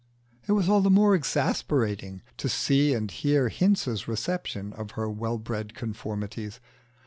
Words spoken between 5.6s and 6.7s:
conformities.